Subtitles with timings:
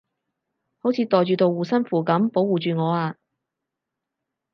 [0.79, 3.17] 好似袋住道護身符噉保護住我啊